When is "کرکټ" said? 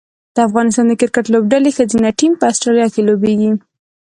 1.01-1.25